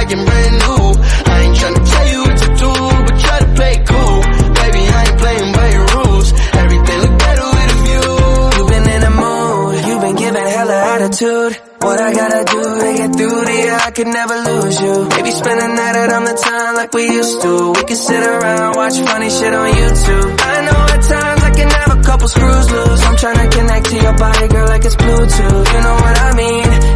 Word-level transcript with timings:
like 0.00 0.12
I'm 0.16 0.24
brand 0.24 0.56
new. 0.64 0.82
I 1.32 1.36
ain't 1.44 1.56
tryna 1.60 1.82
tell 1.92 2.06
you 2.12 2.20
what 2.24 2.36
to 2.42 2.48
do, 2.62 2.72
but 3.06 3.16
try 3.20 3.38
to 3.44 3.48
play 3.58 3.74
cool. 3.90 4.18
Baby, 4.60 4.82
I 4.96 5.00
ain't 5.04 5.18
playing 5.20 5.50
by 5.52 5.68
your 5.76 5.86
rules. 5.96 6.28
Everything 6.62 6.98
look 7.04 7.16
better 7.24 7.46
with 7.54 7.74
a 7.74 7.78
view. 7.84 8.08
You've 8.56 8.70
been 8.74 8.86
in 8.96 9.00
the 9.06 9.14
mood, 9.22 9.74
you've 9.86 10.02
been 10.06 10.16
giving 10.16 10.46
hella 10.56 10.78
attitude. 10.94 11.52
What 11.84 11.98
I 12.00 12.10
gotta 12.12 12.42
do 12.54 12.62
to 12.80 12.88
get 13.00 13.10
through 13.16 13.44
to 13.48 13.54
you, 13.64 13.74
I 13.88 13.90
could 13.96 14.10
never 14.20 14.36
lose 14.48 14.76
you. 14.80 14.94
Maybe 15.16 15.30
spend 15.32 15.58
the 15.60 15.68
night 15.68 15.96
out 16.00 16.12
on 16.16 16.24
the 16.24 16.36
time 16.48 16.74
like 16.80 16.92
we 16.94 17.04
used 17.20 17.36
to. 17.42 17.52
We 17.76 17.82
could 17.88 18.02
sit 18.08 18.22
around, 18.22 18.76
watch 18.76 18.96
funny 19.00 19.28
shit 19.28 19.52
on 19.52 19.68
YouTube. 19.80 20.30
I 20.40 20.56
know 20.66 20.80
at 20.96 21.02
times 21.12 21.42
I 21.44 21.50
can 21.58 21.68
have 21.68 21.90
a 21.98 22.00
couple 22.08 22.28
screws 22.28 22.66
loose. 22.72 23.02
I'm 23.04 23.16
tryna 23.16 23.46
connect 23.52 23.86
to 23.92 23.96
your 23.96 24.16
body, 24.16 24.48
girl, 24.48 24.68
like 24.68 24.84
it's 24.84 24.96
Bluetooth. 24.96 25.66
You 25.74 25.80
know 25.86 25.96
what 26.04 26.16
I 26.28 26.30
mean? 26.36 26.89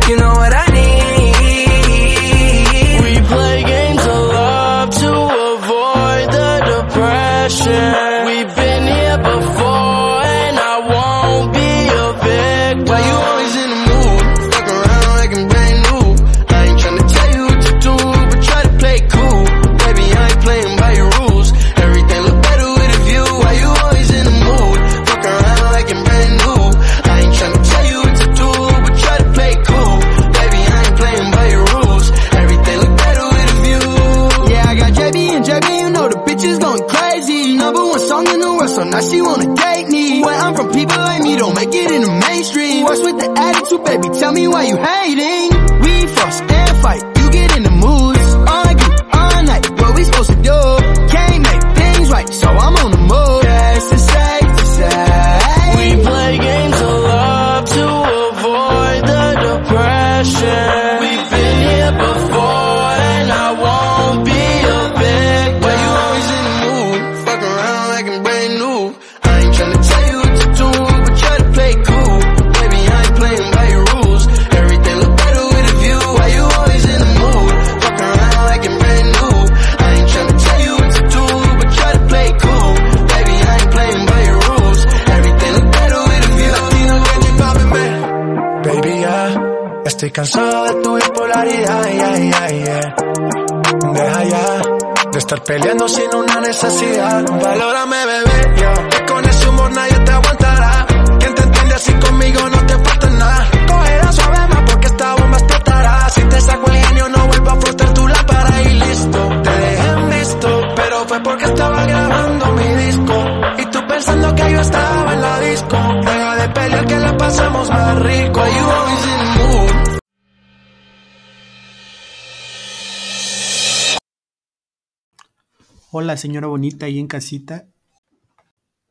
Hola 125.97 126.17
señora 126.17 126.49
bonita 126.49 126.87
ahí 126.87 126.99
en 126.99 127.07
casita. 127.07 127.69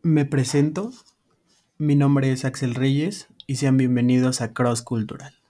Me 0.03 0.23
presento. 0.23 0.93
Mi 1.77 1.97
nombre 1.97 2.31
es 2.31 2.45
Axel 2.45 2.75
Reyes 2.75 3.27
y 3.45 3.57
sean 3.57 3.75
bienvenidos 3.75 4.39
a 4.39 4.53
Cross 4.53 4.83
Cultural. 4.83 5.42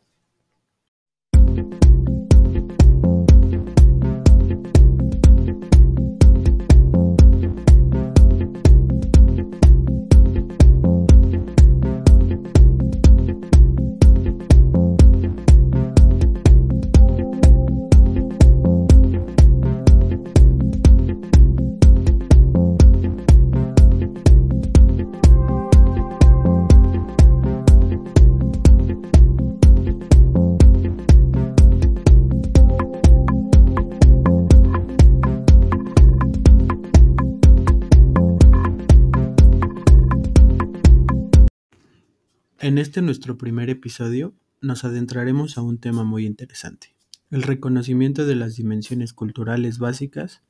Este 42.94 43.02
nuestro 43.02 43.40
primer 43.40 43.72
episodio 43.72 44.36
nos 44.62 44.84
adentraremos 44.84 45.58
a 45.58 45.64
un 45.64 45.80
tema 45.80 46.04
muy 46.04 46.28
interesante, 46.28 46.94
el 47.31 47.42
reconocimiento 47.42 48.28
de 48.28 48.36
las 48.36 48.56
dimensiones 48.56 49.14
culturales 49.14 49.80
básicas. 49.80 50.44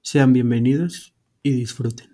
Sean 0.00 0.32
bienvenidos 0.32 1.14
y 1.40 1.52
disfruten. 1.52 2.08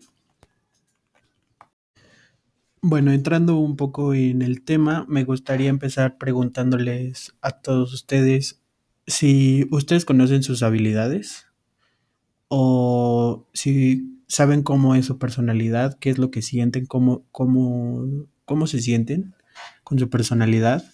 Bueno, 2.83 3.11
entrando 3.11 3.57
un 3.57 3.77
poco 3.77 4.13
en 4.13 4.43
el 4.43 4.61
tema, 4.61 5.07
me 5.09 5.25
gustaría 5.25 5.71
empezar 5.71 6.19
preguntándoles 6.19 7.33
a 7.41 7.53
todos 7.53 7.95
ustedes 7.95 8.61
si 9.07 9.67
ustedes 9.71 10.05
conocen 10.05 10.43
sus 10.43 10.63
habilidades 10.63 11.47
o 12.49 13.47
si 13.55 14.21
saben 14.27 14.63
cómo 14.63 14.95
es 14.95 15.07
su 15.07 15.17
personalidad, 15.17 15.99
qué 15.99 16.11
es 16.11 16.19
lo 16.19 16.31
que 16.31 16.43
sienten, 16.43 16.85
cómo, 16.85 17.25
cómo, 17.33 18.05
cómo 18.45 18.67
se 18.67 18.83
sienten 18.83 19.38
con 19.85 19.99
su 19.99 20.11
personalidad. 20.11 20.85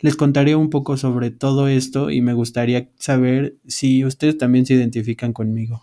Les 0.00 0.16
contaré 0.16 0.56
un 0.56 0.70
poco 0.70 0.96
sobre 0.96 1.30
todo 1.30 1.68
esto 1.68 2.10
y 2.10 2.20
me 2.20 2.34
gustaría 2.34 2.90
saber 2.98 3.56
si 3.66 4.04
ustedes 4.04 4.36
también 4.36 4.66
se 4.66 4.74
identifican 4.74 5.32
conmigo. 5.32 5.82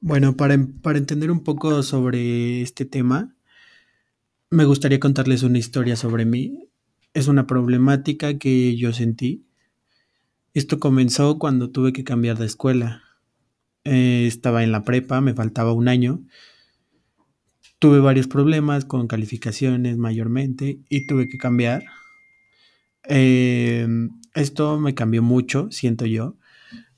Bueno, 0.00 0.36
para, 0.36 0.58
para 0.82 0.98
entender 0.98 1.30
un 1.30 1.44
poco 1.44 1.82
sobre 1.84 2.60
este 2.60 2.84
tema, 2.84 3.36
me 4.50 4.64
gustaría 4.64 4.98
contarles 4.98 5.44
una 5.44 5.58
historia 5.58 5.94
sobre 5.94 6.24
mí. 6.24 6.68
Es 7.14 7.28
una 7.28 7.46
problemática 7.46 8.36
que 8.36 8.76
yo 8.76 8.92
sentí. 8.92 9.46
Esto 10.54 10.78
comenzó 10.78 11.38
cuando 11.38 11.70
tuve 11.70 11.94
que 11.94 12.04
cambiar 12.04 12.36
de 12.36 12.44
escuela. 12.44 13.02
Eh, 13.84 14.26
estaba 14.26 14.62
en 14.62 14.70
la 14.70 14.84
prepa, 14.84 15.20
me 15.22 15.32
faltaba 15.32 15.72
un 15.72 15.88
año. 15.88 16.20
Tuve 17.78 18.00
varios 18.00 18.28
problemas 18.28 18.84
con 18.84 19.08
calificaciones 19.08 19.96
mayormente 19.96 20.80
y 20.90 21.06
tuve 21.06 21.28
que 21.28 21.38
cambiar. 21.38 21.84
Eh, 23.08 23.88
esto 24.34 24.78
me 24.78 24.94
cambió 24.94 25.22
mucho, 25.22 25.70
siento 25.70 26.06
yo, 26.06 26.36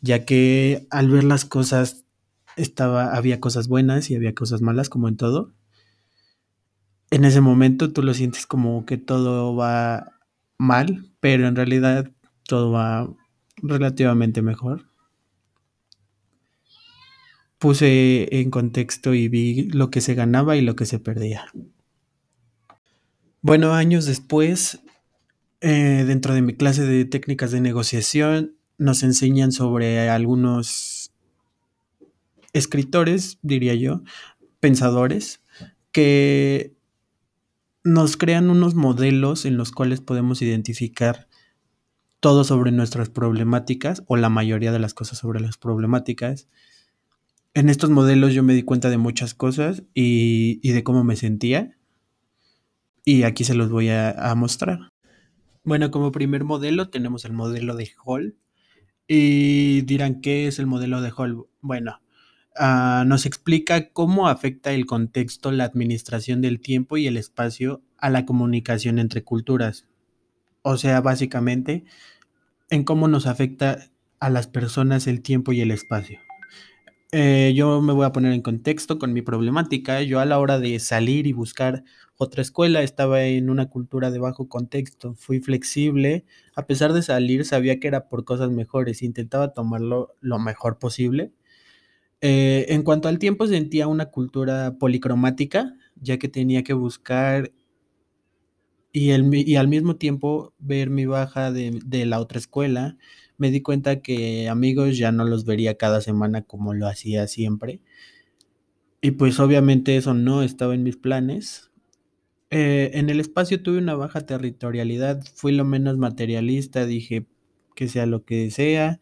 ya 0.00 0.24
que 0.24 0.86
al 0.90 1.08
ver 1.08 1.24
las 1.24 1.44
cosas 1.44 2.04
estaba, 2.56 3.14
había 3.14 3.40
cosas 3.40 3.68
buenas 3.68 4.10
y 4.10 4.16
había 4.16 4.34
cosas 4.34 4.62
malas, 4.62 4.88
como 4.88 5.08
en 5.08 5.16
todo. 5.16 5.52
En 7.10 7.24
ese 7.24 7.40
momento 7.40 7.92
tú 7.92 8.02
lo 8.02 8.14
sientes 8.14 8.46
como 8.46 8.84
que 8.84 8.98
todo 8.98 9.54
va 9.54 10.12
mal, 10.58 11.08
pero 11.20 11.46
en 11.46 11.56
realidad 11.56 12.10
todo 12.46 12.72
va 12.72 13.14
relativamente 13.64 14.42
mejor. 14.42 14.86
Puse 17.58 18.28
en 18.40 18.50
contexto 18.50 19.14
y 19.14 19.28
vi 19.28 19.70
lo 19.70 19.90
que 19.90 20.00
se 20.00 20.14
ganaba 20.14 20.56
y 20.56 20.60
lo 20.60 20.76
que 20.76 20.86
se 20.86 20.98
perdía. 20.98 21.46
Bueno, 23.40 23.72
años 23.72 24.04
después, 24.04 24.80
eh, 25.60 26.04
dentro 26.06 26.34
de 26.34 26.42
mi 26.42 26.54
clase 26.54 26.82
de 26.82 27.04
técnicas 27.04 27.50
de 27.50 27.60
negociación, 27.60 28.56
nos 28.76 29.02
enseñan 29.02 29.52
sobre 29.52 30.10
algunos 30.10 31.12
escritores, 32.52 33.38
diría 33.42 33.74
yo, 33.74 34.02
pensadores, 34.60 35.40
que 35.90 36.74
nos 37.82 38.16
crean 38.16 38.50
unos 38.50 38.74
modelos 38.74 39.44
en 39.44 39.56
los 39.56 39.72
cuales 39.72 40.00
podemos 40.00 40.42
identificar 40.42 41.28
todo 42.24 42.42
sobre 42.44 42.72
nuestras 42.72 43.10
problemáticas 43.10 44.02
o 44.06 44.16
la 44.16 44.30
mayoría 44.30 44.72
de 44.72 44.78
las 44.78 44.94
cosas 44.94 45.18
sobre 45.18 45.40
las 45.40 45.58
problemáticas. 45.58 46.48
En 47.52 47.68
estos 47.68 47.90
modelos 47.90 48.32
yo 48.32 48.42
me 48.42 48.54
di 48.54 48.62
cuenta 48.62 48.88
de 48.88 48.96
muchas 48.96 49.34
cosas 49.34 49.82
y, 49.92 50.66
de 50.66 50.82
cómo 50.82 51.04
me 51.04 51.16
sentía. 51.16 51.76
Y 53.04 53.24
aquí 53.24 53.44
se 53.44 53.52
los 53.52 53.68
voy 53.68 53.90
a, 53.90 54.34
mostrar. 54.38 54.90
Bueno, 55.64 55.90
como 55.90 56.12
primer 56.12 56.44
modelo 56.44 56.88
tenemos 56.88 57.26
el 57.26 57.34
modelo 57.34 57.76
de 57.76 57.90
Hall. 58.02 58.38
Y 59.06 59.82
dirán, 59.82 60.22
¿qué 60.22 60.46
es 60.46 60.58
el 60.58 60.66
modelo 60.66 61.02
de 61.02 61.12
Hall? 61.14 61.44
Bueno, 61.60 62.00
uh, 62.58 63.04
nos 63.04 63.26
explica 63.26 63.90
cómo 63.90 64.28
afecta 64.28 64.72
el 64.72 64.86
contexto, 64.86 65.52
la 65.52 65.64
administración 65.64 66.40
del 66.40 66.58
tiempo 66.60 66.96
y 66.96 67.06
el 67.06 67.18
espacio 67.18 67.82
a 67.98 68.08
la 68.08 68.24
comunicación 68.24 68.98
entre 68.98 69.24
culturas. 69.24 69.84
O 70.66 70.78
sea, 70.78 71.02
básicamente, 71.02 71.84
en 72.70 72.84
cómo 72.84 73.06
nos 73.06 73.26
afecta 73.26 73.90
a 74.18 74.30
las 74.30 74.46
personas 74.46 75.06
el 75.06 75.20
tiempo 75.20 75.52
y 75.52 75.60
el 75.60 75.70
espacio. 75.70 76.20
Eh, 77.12 77.52
yo 77.54 77.82
me 77.82 77.92
voy 77.92 78.06
a 78.06 78.12
poner 78.12 78.32
en 78.32 78.40
contexto 78.40 78.98
con 78.98 79.12
mi 79.12 79.20
problemática. 79.20 80.00
Yo 80.00 80.20
a 80.20 80.24
la 80.24 80.38
hora 80.38 80.58
de 80.58 80.78
salir 80.80 81.26
y 81.26 81.34
buscar 81.34 81.84
otra 82.16 82.40
escuela 82.40 82.82
estaba 82.82 83.24
en 83.24 83.50
una 83.50 83.68
cultura 83.68 84.10
de 84.10 84.18
bajo 84.18 84.48
contexto. 84.48 85.14
Fui 85.14 85.38
flexible. 85.40 86.24
A 86.56 86.66
pesar 86.66 86.94
de 86.94 87.02
salir, 87.02 87.44
sabía 87.44 87.78
que 87.78 87.88
era 87.88 88.08
por 88.08 88.24
cosas 88.24 88.50
mejores. 88.50 89.02
Intentaba 89.02 89.52
tomarlo 89.52 90.16
lo 90.22 90.38
mejor 90.38 90.78
posible. 90.78 91.30
Eh, 92.22 92.64
en 92.70 92.82
cuanto 92.84 93.08
al 93.08 93.18
tiempo, 93.18 93.46
sentía 93.46 93.86
una 93.86 94.06
cultura 94.06 94.76
policromática, 94.78 95.74
ya 95.96 96.18
que 96.18 96.28
tenía 96.28 96.62
que 96.64 96.72
buscar 96.72 97.52
y, 98.94 99.10
el, 99.10 99.34
y 99.34 99.56
al 99.56 99.66
mismo 99.66 99.96
tiempo 99.96 100.54
ver 100.60 100.88
mi 100.88 101.04
baja 101.04 101.50
de, 101.50 101.80
de, 101.84 102.06
la 102.06 102.20
otra 102.20 102.38
escuela, 102.38 102.96
me 103.38 103.50
di 103.50 103.60
cuenta 103.60 104.00
que 104.00 104.48
amigos 104.48 104.96
ya 104.96 105.10
no 105.10 105.24
los 105.24 105.44
vería 105.44 105.76
cada 105.76 106.00
semana 106.00 106.42
como 106.42 106.74
lo 106.74 106.86
hacía 106.86 107.26
siempre. 107.26 107.80
Y 109.00 109.10
pues 109.10 109.40
obviamente 109.40 109.96
eso 109.96 110.14
no 110.14 110.42
estaba 110.42 110.76
en 110.76 110.84
mis 110.84 110.96
planes. 110.96 111.72
Eh, 112.50 112.92
en 112.94 113.10
el 113.10 113.18
espacio 113.18 113.60
tuve 113.60 113.78
una 113.78 113.96
baja 113.96 114.20
territorialidad, 114.26 115.24
fui 115.34 115.50
lo 115.50 115.64
menos 115.64 115.98
materialista, 115.98 116.86
dije 116.86 117.26
que 117.74 117.88
sea 117.88 118.06
lo 118.06 118.24
que 118.24 118.52
sea, 118.52 119.00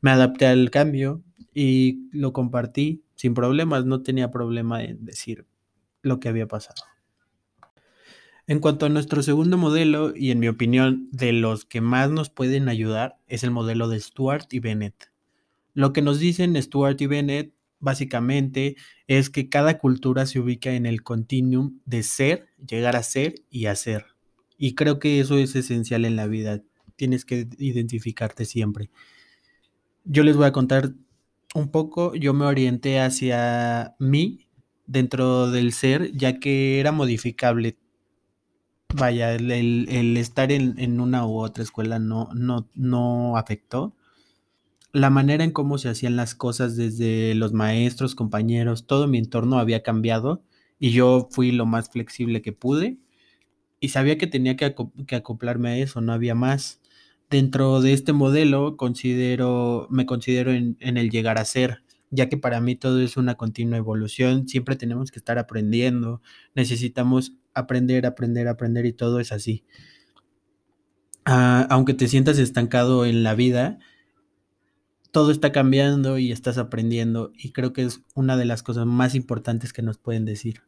me 0.00 0.12
adapté 0.12 0.46
al 0.46 0.70
cambio 0.70 1.24
y 1.52 2.08
lo 2.12 2.32
compartí 2.32 3.02
sin 3.16 3.34
problemas, 3.34 3.84
no 3.84 4.02
tenía 4.02 4.30
problema 4.30 4.84
en 4.84 5.04
decir 5.04 5.44
lo 6.02 6.20
que 6.20 6.28
había 6.28 6.46
pasado. 6.46 6.93
En 8.46 8.58
cuanto 8.60 8.84
a 8.84 8.90
nuestro 8.90 9.22
segundo 9.22 9.56
modelo, 9.56 10.12
y 10.14 10.30
en 10.30 10.38
mi 10.38 10.48
opinión 10.48 11.08
de 11.12 11.32
los 11.32 11.64
que 11.64 11.80
más 11.80 12.10
nos 12.10 12.28
pueden 12.28 12.68
ayudar, 12.68 13.16
es 13.26 13.42
el 13.42 13.50
modelo 13.50 13.88
de 13.88 13.98
Stuart 13.98 14.52
y 14.52 14.58
Bennett. 14.58 15.10
Lo 15.72 15.94
que 15.94 16.02
nos 16.02 16.18
dicen 16.18 16.60
Stuart 16.60 17.00
y 17.00 17.06
Bennett 17.06 17.54
básicamente 17.80 18.76
es 19.06 19.30
que 19.30 19.48
cada 19.48 19.78
cultura 19.78 20.26
se 20.26 20.40
ubica 20.40 20.72
en 20.72 20.84
el 20.84 21.02
continuum 21.02 21.80
de 21.86 22.02
ser, 22.02 22.48
llegar 22.66 22.96
a 22.96 23.02
ser 23.02 23.36
y 23.48 23.66
hacer. 23.66 24.04
Y 24.58 24.74
creo 24.74 24.98
que 24.98 25.20
eso 25.20 25.38
es 25.38 25.56
esencial 25.56 26.04
en 26.04 26.16
la 26.16 26.26
vida. 26.26 26.62
Tienes 26.96 27.24
que 27.24 27.48
identificarte 27.58 28.44
siempre. 28.44 28.90
Yo 30.04 30.22
les 30.22 30.36
voy 30.36 30.46
a 30.46 30.52
contar 30.52 30.92
un 31.54 31.70
poco. 31.70 32.14
Yo 32.14 32.34
me 32.34 32.44
orienté 32.44 33.00
hacia 33.00 33.94
mí 33.98 34.48
dentro 34.86 35.50
del 35.50 35.72
ser, 35.72 36.12
ya 36.12 36.38
que 36.38 36.78
era 36.78 36.92
modificable 36.92 37.78
vaya, 38.94 39.34
el, 39.34 40.16
estar 40.16 40.52
en, 40.52 41.00
una 41.00 41.26
u 41.26 41.38
otra 41.38 41.62
escuela 41.62 41.98
no, 41.98 42.28
no, 42.34 42.68
no 42.74 43.36
afectó. 43.36 43.94
La 44.92 45.10
manera 45.10 45.42
en 45.44 45.50
cómo 45.50 45.78
se 45.78 45.88
hacían 45.88 46.16
las 46.16 46.34
cosas 46.34 46.76
desde 46.76 47.34
los 47.34 47.52
maestros, 47.52 48.14
compañeros, 48.14 48.86
todo 48.86 49.08
mi 49.08 49.18
entorno 49.18 49.58
había 49.58 49.82
cambiado 49.82 50.42
y 50.78 50.90
yo 50.90 51.28
fui 51.30 51.50
lo 51.50 51.66
más 51.66 51.90
flexible 51.90 52.42
que 52.42 52.52
pude 52.52 52.98
y 53.80 53.88
sabía 53.88 54.18
que 54.18 54.28
tenía 54.28 54.56
que, 54.56 54.66
acoplarme 55.16 55.70
a 55.70 55.76
eso, 55.78 56.00
no 56.00 56.12
había 56.12 56.34
más. 56.34 56.80
Dentro 57.30 57.80
de 57.80 57.92
este 57.92 58.12
modelo 58.12 58.76
considero, 58.76 59.88
me 59.90 60.06
considero 60.06 60.52
en 60.52 60.76
el 60.80 61.10
llegar 61.10 61.38
a 61.38 61.44
ser, 61.44 61.83
ya 62.14 62.28
que 62.28 62.36
para 62.36 62.60
mí 62.60 62.76
todo 62.76 63.00
es 63.00 63.16
una 63.16 63.36
continua 63.36 63.78
evolución, 63.78 64.48
siempre 64.48 64.76
tenemos 64.76 65.10
que 65.10 65.18
estar 65.18 65.38
aprendiendo, 65.38 66.22
necesitamos 66.54 67.34
aprender, 67.54 68.06
aprender, 68.06 68.48
aprender 68.48 68.86
y 68.86 68.92
todo 68.92 69.20
es 69.20 69.32
así. 69.32 69.64
Uh, 71.26 71.66
aunque 71.70 71.94
te 71.94 72.08
sientas 72.08 72.38
estancado 72.38 73.06
en 73.06 73.22
la 73.22 73.34
vida, 73.34 73.78
todo 75.10 75.30
está 75.30 75.52
cambiando 75.52 76.18
y 76.18 76.32
estás 76.32 76.58
aprendiendo 76.58 77.32
y 77.36 77.52
creo 77.52 77.72
que 77.72 77.84
es 77.84 78.02
una 78.14 78.36
de 78.36 78.44
las 78.44 78.62
cosas 78.62 78.84
más 78.84 79.14
importantes 79.14 79.72
que 79.72 79.82
nos 79.82 79.96
pueden 79.96 80.24
decir. 80.24 80.62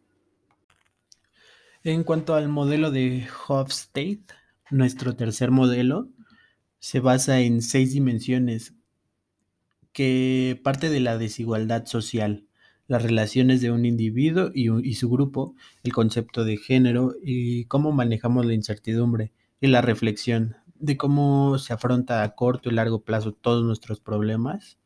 En 1.82 2.04
cuanto 2.04 2.34
al 2.34 2.48
modelo 2.48 2.90
de 2.90 3.26
Hofstede, 3.46 4.24
nuestro 4.70 5.14
tercer 5.14 5.50
modelo 5.50 6.08
se 6.78 7.00
basa 7.00 7.40
en 7.40 7.62
seis 7.62 7.92
dimensiones 7.92 8.74
que 9.96 10.60
parte 10.62 10.90
de 10.90 11.00
la 11.00 11.16
desigualdad 11.16 11.86
social, 11.86 12.44
las 12.86 13.02
relaciones 13.02 13.62
de 13.62 13.70
un 13.70 13.86
individuo 13.86 14.50
y, 14.52 14.94
su 14.94 15.08
grupo, 15.08 15.54
el 15.84 15.94
concepto 15.94 16.44
de 16.44 16.58
género 16.58 17.14
y 17.24 17.64
cómo 17.64 17.92
manejamos 17.92 18.44
la 18.44 18.52
incertidumbre 18.52 19.32
y 19.58 19.68
la 19.68 19.80
reflexión 19.80 20.56
de 20.74 20.98
cómo 20.98 21.56
se 21.56 21.72
afronta 21.72 22.22
a 22.22 22.34
corto 22.34 22.68
y 22.68 22.74
largo 22.74 23.04
plazo 23.04 23.32
todos 23.32 23.64
nuestros 23.64 23.98
problemas. 23.98 24.78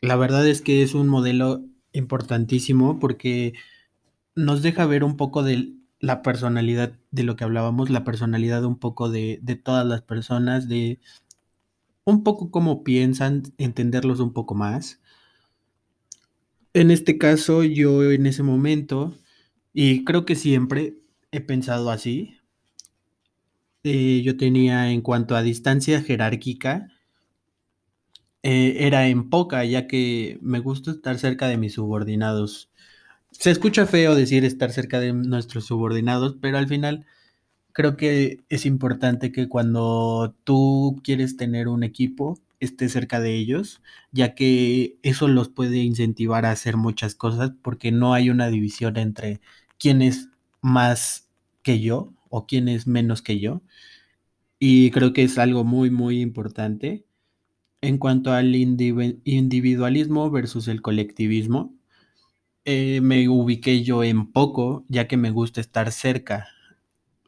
La 0.00 0.16
verdad 0.16 0.44
es 0.48 0.60
que 0.60 0.82
es 0.82 0.94
un 0.94 1.06
modelo 1.06 1.64
importantísimo 1.92 2.98
porque 2.98 3.52
nos 4.34 4.60
deja 4.60 4.86
ver 4.86 5.04
un 5.04 5.16
poco 5.16 5.44
de 5.44 5.72
la 6.00 6.20
personalidad 6.22 6.94
de 7.12 7.22
lo 7.22 7.36
que 7.36 7.44
hablábamos, 7.44 7.90
la 7.90 8.02
personalidad 8.02 8.64
un 8.64 8.80
poco 8.80 9.08
de 9.08 9.60
todas 9.62 9.86
las 9.86 10.02
personas, 10.02 10.68
de 10.68 10.98
un 12.04 12.22
poco 12.24 12.50
cómo 12.50 12.84
piensan, 12.84 13.42
entenderlos 13.58 14.20
un 14.20 14.32
poco 14.32 14.54
más. 14.54 15.00
En 16.74 16.90
este 16.90 17.18
caso, 17.18 17.62
yo 17.64 18.10
en 18.12 18.26
ese 18.26 18.42
momento, 18.42 19.14
y 19.74 20.04
creo 20.04 20.24
que 20.24 20.36
siempre 20.36 20.96
he 21.30 21.40
pensado 21.40 21.90
así, 21.90 22.38
eh, 23.84 24.22
yo 24.24 24.36
tenía 24.36 24.90
en 24.90 25.02
cuanto 25.02 25.36
a 25.36 25.42
distancia 25.42 26.02
jerárquica, 26.02 26.88
eh, 28.42 28.86
era 28.86 29.08
en 29.08 29.30
poca, 29.30 29.64
ya 29.64 29.86
que 29.86 30.38
me 30.42 30.58
gusta 30.58 30.90
estar 30.90 31.18
cerca 31.18 31.48
de 31.48 31.58
mis 31.58 31.74
subordinados. 31.74 32.70
Se 33.30 33.50
escucha 33.50 33.86
feo 33.86 34.14
decir 34.14 34.44
estar 34.44 34.72
cerca 34.72 35.00
de 35.00 35.12
nuestros 35.12 35.66
subordinados, 35.66 36.36
pero 36.40 36.58
al 36.58 36.68
final 36.68 37.06
creo 37.72 37.96
que 37.96 38.40
es 38.48 38.66
importante 38.66 39.32
que 39.32 39.48
cuando 39.48 40.34
tú 40.44 41.00
quieres 41.04 41.36
tener 41.36 41.68
un 41.68 41.82
equipo, 41.84 42.38
estés 42.60 42.92
cerca 42.92 43.20
de 43.20 43.34
ellos, 43.36 43.82
ya 44.12 44.34
que 44.34 44.96
eso 45.02 45.28
los 45.28 45.48
puede 45.48 45.78
incentivar 45.78 46.46
a 46.46 46.52
hacer 46.52 46.76
muchas 46.76 47.14
cosas, 47.14 47.52
porque 47.62 47.92
no 47.92 48.14
hay 48.14 48.30
una 48.30 48.48
división 48.48 48.96
entre 48.96 49.40
quién 49.78 50.02
es 50.02 50.28
más 50.60 51.28
que 51.62 51.80
yo 51.80 52.12
o 52.30 52.46
quién 52.46 52.68
es 52.68 52.86
menos 52.86 53.22
que 53.22 53.40
yo. 53.40 53.62
Y 54.58 54.90
creo 54.92 55.12
que 55.12 55.24
es 55.24 55.38
algo 55.38 55.64
muy, 55.64 55.90
muy 55.90 56.20
importante. 56.20 57.04
En 57.82 57.98
cuanto 57.98 58.32
al 58.32 58.54
individualismo 58.56 60.30
versus 60.30 60.68
el 60.68 60.82
colectivismo, 60.82 61.74
eh, 62.64 63.00
me 63.02 63.28
ubiqué 63.28 63.82
yo 63.84 64.04
en 64.04 64.32
poco, 64.32 64.84
ya 64.88 65.08
que 65.08 65.16
me 65.16 65.30
gusta 65.30 65.60
estar 65.60 65.92
cerca. 65.92 66.48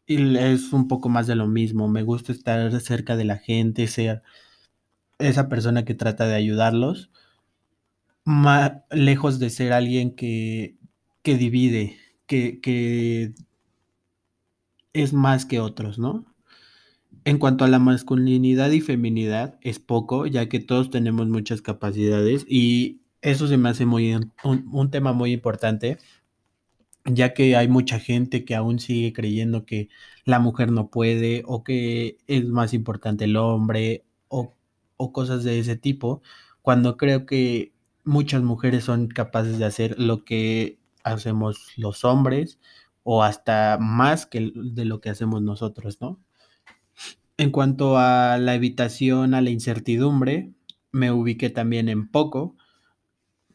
Y 0.07 0.37
es 0.37 0.73
un 0.73 0.89
poco 0.89 1.09
más 1.09 1.27
de 1.27 1.35
lo 1.35 1.47
mismo, 1.47 1.89
me 1.89 2.03
gusta 2.03 2.33
estar 2.33 2.79
cerca 2.81 3.17
de 3.17 3.25
la 3.25 3.39
gente, 3.39 3.87
ser 3.87 4.23
esa 5.19 5.49
persona 5.49 5.85
que 5.85 5.95
trata 5.95 6.27
de 6.27 6.35
ayudarlos, 6.35 7.11
más 8.25 8.73
lejos 8.91 9.39
de 9.39 9.51
ser 9.51 9.73
alguien 9.73 10.15
que, 10.15 10.77
que 11.23 11.37
divide, 11.37 11.97
que, 12.27 12.61
que 12.61 13.35
es 14.93 15.13
más 15.13 15.45
que 15.45 15.61
otros, 15.61 15.99
¿no? 15.99 16.25
En 17.25 17.39
cuanto 17.39 17.65
a 17.65 17.69
la 17.69 17.79
masculinidad 17.79 18.71
y 18.71 18.81
feminidad, 18.81 19.59
es 19.63 19.79
poco, 19.79 20.27
ya 20.27 20.49
que 20.49 20.61
todos 20.61 20.91
tenemos 20.91 21.29
muchas 21.29 21.63
capacidades 21.63 22.45
y 22.49 23.01
eso 23.23 23.49
se 23.49 23.57
me 23.57 23.71
hace 23.71 23.87
muy 23.87 24.15
un, 24.15 24.33
un 24.45 24.91
tema 24.91 25.13
muy 25.13 25.33
importante, 25.33 25.99
ya 27.05 27.35
que 27.35 27.57
hay 27.57 27.69
mucha 27.69 27.99
gente 28.01 28.45
que 28.45 28.55
aún 28.55 28.79
sigue 28.79 29.13
creyendo 29.13 29.67
que 29.67 29.89
la 30.25 30.39
mujer 30.39 30.73
no 30.73 30.89
puede 30.91 31.43
o 31.47 31.65
que 31.65 32.19
es 32.27 32.47
más 32.47 32.75
importante 32.75 33.25
el 33.25 33.37
hombre 33.37 34.05
o, 34.29 34.55
o 34.97 35.13
cosas 35.13 35.45
de 35.45 35.59
ese 35.59 35.77
tipo, 35.77 36.23
cuando 36.63 36.97
creo 36.97 37.27
que 37.27 37.73
muchas 38.05 38.43
mujeres 38.43 38.85
son 38.85 39.09
capaces 39.09 39.59
de 39.59 39.65
hacer 39.67 39.99
lo 39.99 40.25
que 40.25 40.79
hacemos 41.05 41.73
los 41.77 42.05
hombres 42.05 42.59
o 43.03 43.23
hasta 43.23 43.79
más 43.81 44.27
que 44.27 44.53
de 44.55 44.85
lo 44.87 45.01
que 45.01 45.11
hacemos 45.11 45.43
nosotros, 45.43 45.99
¿no? 46.01 46.21
En 47.37 47.51
cuanto 47.51 47.99
a 47.99 48.39
la 48.39 48.55
evitación 48.55 49.35
a 49.35 49.41
la 49.41 49.51
incertidumbre, 49.51 50.53
me 50.93 51.11
ubiqué 51.11 51.51
también 51.51 51.89
en 51.89 52.09
poco. 52.09 52.57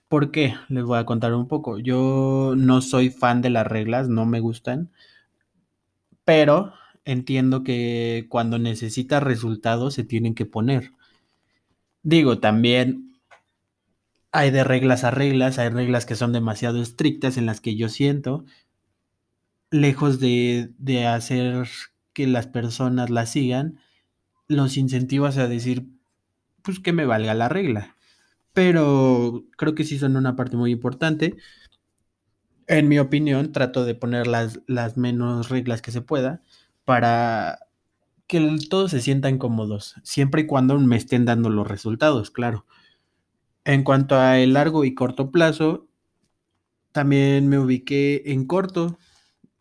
¿Por 0.10 0.32
qué? 0.32 0.56
Les 0.68 0.84
voy 0.84 1.00
a 1.00 1.06
contar 1.06 1.34
un 1.34 1.48
poco. 1.48 1.80
Yo 1.80 2.54
no 2.58 2.82
soy 2.82 3.10
fan 3.10 3.42
de 3.42 3.50
las 3.50 3.66
reglas, 3.66 4.10
no 4.10 4.26
me 4.26 4.42
gustan, 4.42 4.92
pero 6.24 6.74
entiendo 7.06 7.64
que 7.64 8.26
cuando 8.30 8.58
necesitas 8.60 9.22
resultados 9.24 9.94
se 9.94 10.04
tienen 10.04 10.36
que 10.36 10.46
poner. 10.46 10.92
Digo, 12.04 12.40
también 12.40 13.22
hay 14.32 14.50
de 14.52 14.64
reglas 14.64 15.04
a 15.04 15.12
reglas, 15.12 15.60
hay 15.60 15.70
reglas 15.70 16.06
que 16.06 16.16
son 16.16 16.34
demasiado 16.34 16.82
estrictas 16.82 17.38
en 17.38 17.46
las 17.46 17.62
que 17.62 17.76
yo 17.76 17.90
siento, 17.90 18.46
lejos 19.72 20.20
de, 20.20 20.72
de 20.78 21.08
hacer 21.08 21.68
que 22.14 22.28
las 22.28 22.48
personas 22.48 23.10
las 23.10 23.32
sigan, 23.32 23.80
los 24.48 24.78
incentivas 24.78 25.38
a 25.38 25.48
decir, 25.48 25.88
pues 26.64 26.80
que 26.80 26.94
me 26.94 27.06
valga 27.06 27.34
la 27.36 27.50
regla. 27.50 27.98
Pero 28.54 29.46
creo 29.58 29.76
que 29.76 29.84
sí 29.84 30.00
son 30.00 30.18
una 30.18 30.36
parte 30.36 30.58
muy 30.58 30.72
importante. 30.72 31.38
En 32.68 32.88
mi 32.88 33.00
opinión, 33.00 33.52
trato 33.52 33.84
de 33.84 33.96
poner 33.96 34.28
las, 34.28 34.62
las 34.68 34.96
menos 34.96 35.50
reglas 35.50 35.82
que 35.82 35.92
se 35.92 36.02
pueda 36.02 36.42
para 36.86 37.60
que 38.28 38.58
todos 38.70 38.92
se 38.92 39.02
sientan 39.02 39.38
cómodos, 39.40 39.96
siempre 40.04 40.44
y 40.44 40.48
cuando 40.48 40.80
me 40.80 40.98
estén 40.98 41.26
dando 41.26 41.50
los 41.50 41.68
resultados, 41.68 42.32
claro. 42.32 42.66
En 43.66 43.84
cuanto 43.84 44.16
a 44.18 44.40
el 44.40 44.54
largo 44.54 44.84
y 44.86 44.94
corto 44.96 45.32
plazo, 45.32 45.88
también 46.92 47.48
me 47.48 47.60
ubiqué 47.60 48.24
en 48.32 48.46
corto, 48.46 48.98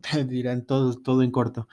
dirán 0.28 0.66
todos, 0.66 1.02
todo 1.02 1.23
en 1.23 1.30
corto. 1.30 1.68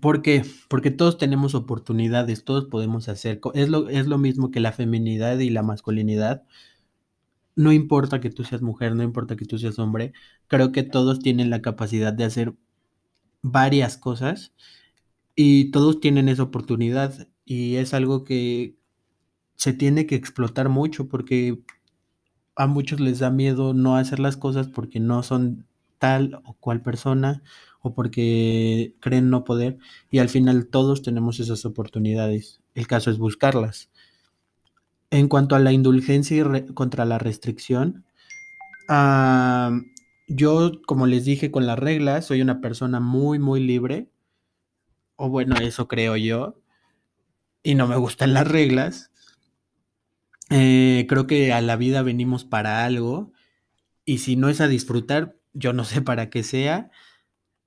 ¿Por 0.00 0.22
qué? 0.22 0.44
Porque 0.68 0.90
todos 0.90 1.18
tenemos 1.18 1.54
oportunidades, 1.54 2.44
todos 2.44 2.66
podemos 2.66 3.08
hacer, 3.08 3.40
es 3.54 3.68
lo, 3.68 3.88
es 3.88 4.06
lo 4.06 4.18
mismo 4.18 4.50
que 4.50 4.60
la 4.60 4.72
feminidad 4.72 5.38
y 5.38 5.50
la 5.50 5.62
masculinidad. 5.62 6.44
No 7.54 7.72
importa 7.72 8.20
que 8.20 8.30
tú 8.30 8.44
seas 8.44 8.62
mujer, 8.62 8.94
no 8.94 9.02
importa 9.02 9.36
que 9.36 9.44
tú 9.44 9.58
seas 9.58 9.78
hombre, 9.78 10.12
creo 10.46 10.72
que 10.72 10.82
todos 10.82 11.20
tienen 11.20 11.50
la 11.50 11.60
capacidad 11.62 12.12
de 12.12 12.24
hacer 12.24 12.54
varias 13.42 13.98
cosas 13.98 14.54
y 15.34 15.70
todos 15.70 16.00
tienen 16.00 16.28
esa 16.28 16.44
oportunidad 16.44 17.28
y 17.44 17.76
es 17.76 17.94
algo 17.94 18.24
que 18.24 18.76
se 19.56 19.72
tiene 19.72 20.06
que 20.06 20.16
explotar 20.16 20.68
mucho 20.68 21.08
porque 21.08 21.62
a 22.56 22.66
muchos 22.66 23.00
les 23.00 23.18
da 23.20 23.30
miedo 23.30 23.74
no 23.74 23.96
hacer 23.96 24.18
las 24.20 24.36
cosas 24.36 24.68
porque 24.68 25.00
no 25.00 25.22
son 25.22 25.66
tal 25.98 26.40
o 26.44 26.54
cual 26.54 26.82
persona 26.82 27.42
o 27.82 27.94
porque 27.94 28.94
creen 29.00 29.28
no 29.28 29.44
poder 29.44 29.78
y 30.10 30.18
al 30.18 30.28
final 30.28 30.66
todos 30.68 31.02
tenemos 31.02 31.40
esas 31.40 31.64
oportunidades. 31.64 32.60
El 32.74 32.86
caso 32.86 33.10
es 33.10 33.18
buscarlas. 33.18 33.90
En 35.10 35.28
cuanto 35.28 35.56
a 35.56 35.58
la 35.58 35.72
indulgencia 35.72 36.36
y 36.38 36.72
contra 36.72 37.04
la 37.04 37.18
restricción, 37.18 38.04
ah, 38.88 39.78
yo, 40.28 40.80
como 40.86 41.06
les 41.06 41.24
dije 41.24 41.50
con 41.50 41.66
las 41.66 41.78
reglas, 41.78 42.26
soy 42.26 42.40
una 42.40 42.60
persona 42.60 43.00
muy, 43.00 43.38
muy 43.38 43.60
libre, 43.60 44.08
o 45.16 45.28
bueno, 45.28 45.56
eso 45.56 45.88
creo 45.88 46.16
yo, 46.16 46.62
y 47.62 47.74
no 47.74 47.86
me 47.86 47.96
gustan 47.96 48.32
las 48.32 48.48
reglas. 48.48 49.10
Eh, 50.50 51.06
creo 51.08 51.26
que 51.26 51.52
a 51.52 51.60
la 51.60 51.76
vida 51.76 52.02
venimos 52.02 52.44
para 52.44 52.84
algo 52.84 53.32
y 54.04 54.18
si 54.18 54.36
no 54.36 54.48
es 54.48 54.60
a 54.60 54.68
disfrutar, 54.68 55.36
yo 55.52 55.72
no 55.72 55.84
sé 55.84 56.02
para 56.02 56.30
qué 56.30 56.42
sea. 56.42 56.90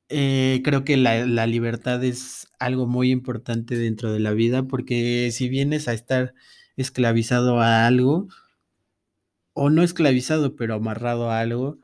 Eh, 0.10 0.62
creo 0.64 0.84
que 0.84 0.98
la, 0.98 1.26
la 1.26 1.48
libertad 1.48 2.04
es 2.04 2.48
algo 2.60 2.88
muy 2.88 3.12
importante 3.12 3.76
dentro 3.76 4.14
de 4.14 4.20
la 4.20 4.32
vida 4.34 4.64
porque 4.68 5.30
si 5.32 5.50
vienes 5.50 5.88
a 5.88 5.94
estar 5.94 6.36
esclavizado 6.78 7.60
a 7.60 7.88
algo, 7.88 8.28
o 9.54 9.70
no 9.72 9.82
esclavizado, 9.82 10.56
pero 10.56 10.76
amarrado 10.76 11.32
a 11.32 11.40
algo, 11.40 11.80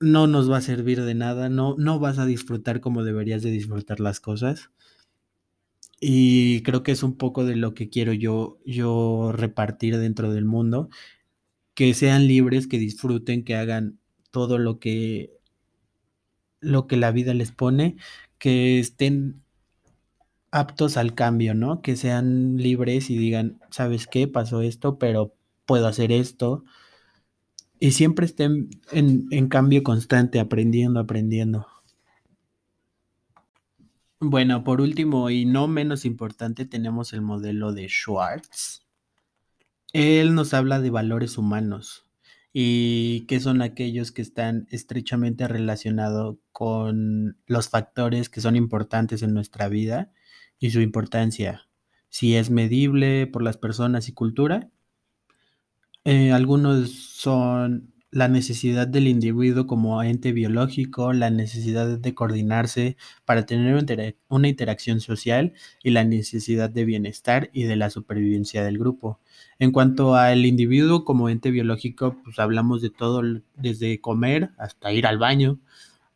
no 0.00 0.26
nos 0.26 0.50
va 0.50 0.58
a 0.58 0.62
servir 0.62 1.02
de 1.02 1.14
nada, 1.14 1.48
no, 1.48 1.74
no 1.78 1.98
vas 1.98 2.18
a 2.18 2.26
disfrutar 2.26 2.80
como 2.80 3.04
deberías 3.04 3.42
de 3.42 3.50
disfrutar 3.50 4.00
las 4.00 4.20
cosas. 4.20 4.70
Y 6.00 6.62
creo 6.62 6.82
que 6.82 6.92
es 6.92 7.02
un 7.02 7.16
poco 7.16 7.44
de 7.44 7.56
lo 7.56 7.74
que 7.74 7.90
quiero 7.90 8.12
yo, 8.12 8.58
yo 8.64 9.32
repartir 9.32 9.98
dentro 9.98 10.32
del 10.32 10.44
mundo, 10.46 10.88
que 11.74 11.94
sean 11.94 12.26
libres, 12.28 12.68
que 12.68 12.78
disfruten, 12.78 13.44
que 13.44 13.56
hagan 13.56 14.00
todo 14.30 14.58
lo 14.58 14.78
que, 14.80 15.39
lo 16.60 16.86
que 16.86 16.96
la 16.96 17.10
vida 17.10 17.34
les 17.34 17.52
pone, 17.52 17.96
que 18.38 18.78
estén 18.78 19.42
aptos 20.50 20.96
al 20.96 21.14
cambio, 21.14 21.54
¿no? 21.54 21.82
Que 21.82 21.96
sean 21.96 22.56
libres 22.56 23.10
y 23.10 23.16
digan, 23.16 23.60
¿sabes 23.70 24.06
qué? 24.06 24.28
Pasó 24.28 24.62
esto, 24.62 24.98
pero 24.98 25.34
puedo 25.66 25.86
hacer 25.86 26.12
esto. 26.12 26.64
Y 27.78 27.92
siempre 27.92 28.26
estén 28.26 28.68
en, 28.92 29.26
en 29.30 29.48
cambio 29.48 29.82
constante, 29.82 30.38
aprendiendo, 30.40 31.00
aprendiendo. 31.00 31.66
Bueno, 34.18 34.64
por 34.64 34.82
último 34.82 35.30
y 35.30 35.46
no 35.46 35.66
menos 35.66 36.04
importante, 36.04 36.66
tenemos 36.66 37.14
el 37.14 37.22
modelo 37.22 37.72
de 37.72 37.88
Schwartz. 37.88 38.86
Él 39.92 40.34
nos 40.34 40.52
habla 40.52 40.78
de 40.80 40.90
valores 40.90 41.38
humanos 41.38 42.09
y 42.52 43.26
qué 43.26 43.40
son 43.40 43.62
aquellos 43.62 44.12
que 44.12 44.22
están 44.22 44.66
estrechamente 44.70 45.46
relacionados 45.46 46.36
con 46.52 47.38
los 47.46 47.68
factores 47.68 48.28
que 48.28 48.40
son 48.40 48.56
importantes 48.56 49.22
en 49.22 49.34
nuestra 49.34 49.68
vida 49.68 50.10
y 50.58 50.70
su 50.70 50.80
importancia, 50.80 51.68
si 52.08 52.36
es 52.36 52.50
medible 52.50 53.26
por 53.26 53.42
las 53.42 53.56
personas 53.56 54.08
y 54.08 54.12
cultura. 54.12 54.70
Eh, 56.04 56.32
algunos 56.32 56.90
son 56.90 57.94
la 58.12 58.28
necesidad 58.28 58.88
del 58.88 59.06
individuo 59.06 59.66
como 59.66 60.02
ente 60.02 60.32
biológico, 60.32 61.12
la 61.12 61.30
necesidad 61.30 61.98
de 61.98 62.14
coordinarse 62.14 62.96
para 63.24 63.46
tener 63.46 63.72
una 63.72 63.80
intera- 63.82 64.14
una 64.28 64.48
interacción 64.48 65.00
social 65.00 65.52
y 65.82 65.90
la 65.90 66.04
necesidad 66.04 66.70
de 66.70 66.84
bienestar 66.84 67.50
y 67.52 67.64
de 67.64 67.76
la 67.76 67.90
supervivencia 67.90 68.64
del 68.64 68.78
grupo. 68.78 69.20
En 69.58 69.70
cuanto 69.70 70.16
al 70.16 70.44
individuo 70.44 71.04
como 71.04 71.28
ente 71.28 71.50
biológico, 71.50 72.16
pues 72.24 72.38
hablamos 72.38 72.82
de 72.82 72.90
todo, 72.90 73.22
desde 73.56 74.00
comer 74.00 74.50
hasta 74.58 74.92
ir 74.92 75.06
al 75.06 75.18
baño. 75.18 75.58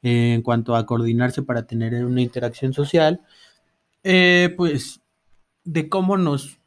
Eh, 0.02 0.34
en 0.34 0.42
cuanto 0.42 0.76
a 0.76 0.84
coordinarse 0.84 1.42
para 1.42 1.66
tener 1.66 2.04
una 2.04 2.20
interacción 2.20 2.74
social, 2.74 3.22
eh, 4.02 4.52
pues 4.54 5.00
de 5.64 5.88
cómo 5.88 6.18
nos 6.18 6.58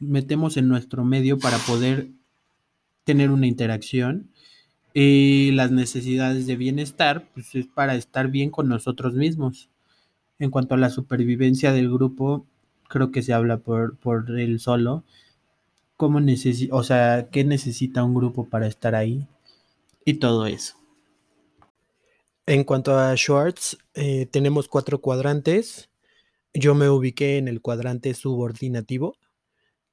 metemos 0.00 0.56
en 0.56 0.68
nuestro 0.68 1.04
medio 1.04 1.38
para 1.38 1.58
poder 1.58 2.08
tener 3.04 3.30
una 3.30 3.46
interacción 3.46 4.30
y 4.92 5.50
las 5.52 5.70
necesidades 5.70 6.46
de 6.46 6.56
bienestar, 6.56 7.28
pues 7.34 7.54
es 7.54 7.66
para 7.66 7.94
estar 7.96 8.28
bien 8.28 8.50
con 8.50 8.68
nosotros 8.68 9.14
mismos. 9.14 9.68
En 10.38 10.50
cuanto 10.50 10.74
a 10.74 10.78
la 10.78 10.90
supervivencia 10.90 11.72
del 11.72 11.90
grupo, 11.90 12.46
creo 12.88 13.10
que 13.10 13.22
se 13.22 13.32
habla 13.32 13.58
por, 13.58 13.96
por 13.96 14.38
él 14.38 14.60
solo, 14.60 15.04
cómo 15.96 16.20
o 16.70 16.82
sea, 16.82 17.28
qué 17.30 17.44
necesita 17.44 18.04
un 18.04 18.14
grupo 18.14 18.48
para 18.48 18.66
estar 18.66 18.94
ahí 18.94 19.26
y 20.04 20.14
todo 20.14 20.46
eso. 20.46 20.76
En 22.46 22.64
cuanto 22.64 22.98
a 22.98 23.16
Schwartz, 23.16 23.78
eh, 23.94 24.26
tenemos 24.26 24.68
cuatro 24.68 25.00
cuadrantes. 25.00 25.88
Yo 26.52 26.74
me 26.74 26.88
ubiqué 26.88 27.38
en 27.38 27.48
el 27.48 27.62
cuadrante 27.62 28.12
subordinativo, 28.14 29.16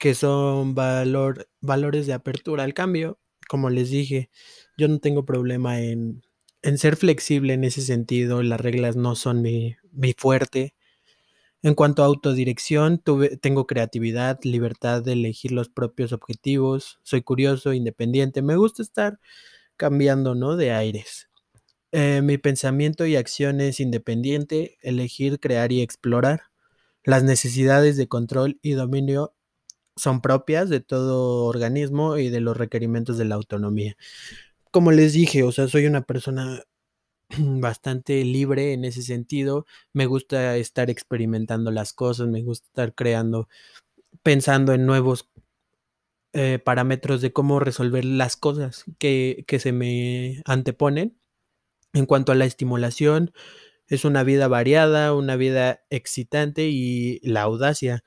que 0.02 0.16
son 0.16 0.74
valor, 0.74 1.48
valores 1.62 2.08
de 2.08 2.14
apertura 2.14 2.64
al 2.64 2.74
cambio. 2.74 3.20
Como 3.48 3.70
les 3.70 3.92
dije, 3.92 4.32
yo 4.76 4.88
no 4.88 4.98
tengo 4.98 5.26
problema 5.26 5.80
en, 5.80 6.24
en 6.64 6.80
ser 6.80 6.96
flexible 6.96 7.54
en 7.54 7.64
ese 7.64 7.82
sentido. 7.82 8.42
Las 8.42 8.60
reglas 8.60 8.96
no 8.96 9.16
son 9.16 9.44
mi, 9.44 9.76
mi 9.92 10.14
fuerte. 10.18 10.74
En 11.62 11.76
cuanto 11.76 12.02
a 12.02 12.08
autodirección, 12.08 12.98
tuve, 12.98 13.38
tengo 13.38 13.68
creatividad, 13.68 14.40
libertad 14.42 15.04
de 15.04 15.14
elegir 15.14 15.52
los 15.52 15.70
propios 15.70 16.14
objetivos. 16.14 17.00
Soy 17.04 17.22
curioso, 17.22 17.72
independiente. 17.72 18.42
Me 18.42 18.56
gusta 18.56 18.82
estar 18.82 19.20
cambiando, 19.78 20.34
¿no? 20.34 20.56
De 20.56 20.72
aires. 20.72 21.30
Eh, 21.92 22.22
mi 22.24 22.40
pensamiento 22.40 23.06
y 23.06 23.18
acción 23.18 23.62
es 23.62 23.80
independiente, 23.80 24.80
elegir, 24.82 25.40
crear 25.40 25.72
y 25.72 25.84
explorar. 25.84 26.46
Las 27.04 27.24
necesidades 27.24 27.98
de 27.98 28.08
control 28.08 28.58
y 28.64 28.72
dominio 28.72 29.36
son 30.02 30.22
propias 30.22 30.70
de 30.70 30.80
todo 30.82 31.46
organismo 31.46 32.18
y 32.18 32.30
de 32.30 32.42
los 32.42 32.58
requerimientos 32.58 33.18
de 33.20 33.26
la 33.26 33.36
autonomía. 33.36 33.96
Como 34.72 34.92
les 34.92 35.14
dije, 35.14 35.44
o 35.44 35.52
sea, 35.52 35.68
soy 35.68 35.86
una 35.86 36.02
persona 36.02 36.64
bastante 37.38 38.26
libre 38.26 38.74
en 38.74 38.86
ese 38.86 39.04
sentido. 39.04 39.68
Me 39.94 40.08
gusta 40.08 40.58
estar 40.58 40.90
experimentando 40.90 41.72
las 41.72 41.94
cosas, 41.94 42.28
me 42.30 42.42
gusta 42.44 42.68
estar 42.68 42.96
creando, 42.96 43.48
pensando 44.24 44.74
en 44.74 44.88
nuevos 44.88 45.30
eh, 46.34 46.60
parámetros 46.60 47.22
de 47.22 47.34
cómo 47.34 47.60
resolver 47.60 48.06
las 48.06 48.38
cosas 48.38 48.86
que, 48.98 49.46
que 49.48 49.60
se 49.60 49.72
me 49.72 50.42
anteponen. 50.46 51.18
En 51.94 52.06
cuanto 52.08 52.32
a 52.32 52.36
la 52.36 52.46
estimulación, 52.46 53.34
es 53.88 54.06
una 54.06 54.24
vida 54.24 54.48
variada, 54.48 55.14
una 55.14 55.36
vida 55.36 55.82
excitante 55.92 56.70
y 56.70 57.20
la 57.24 57.44
audacia. 57.44 58.04